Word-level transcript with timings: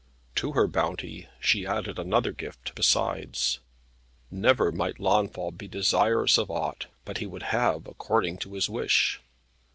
To 0.37 0.53
her 0.53 0.65
bounty 0.67 1.27
she 1.39 1.67
added 1.67 1.99
another 1.99 2.31
gift 2.31 2.73
besides. 2.73 3.59
Never 4.31 4.71
might 4.71 4.99
Launfal 4.99 5.51
be 5.51 5.67
desirous 5.67 6.39
of 6.39 6.49
aught, 6.49 6.87
but 7.05 7.19
he 7.19 7.27
would 7.27 7.43
have 7.53 7.85
according 7.85 8.39
to 8.39 8.53
his 8.53 8.67
wish. 8.67 9.21